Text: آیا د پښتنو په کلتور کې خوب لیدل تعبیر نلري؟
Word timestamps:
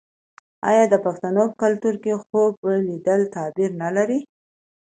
آیا 0.69 0.83
د 0.89 0.95
پښتنو 1.05 1.43
په 1.51 1.55
کلتور 1.63 1.95
کې 2.03 2.21
خوب 2.23 2.53
لیدل 2.87 3.21
تعبیر 3.35 3.71
نلري؟ 3.83 4.19